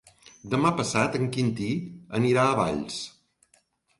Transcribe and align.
Demà 0.53 0.71
passat 0.79 1.17
en 1.19 1.27
Quintí 1.35 1.67
anirà 2.21 2.45
a 2.53 2.57
Valls. 2.63 2.99